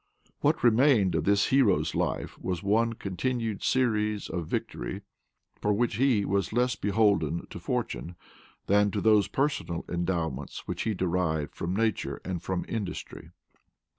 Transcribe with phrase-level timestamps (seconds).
[0.39, 5.03] What remained of this hero's life was one continued series of victory,
[5.61, 8.15] for which he was less beholden to fortune
[8.65, 13.29] than to those personal endowments which he derived from nature and from industry.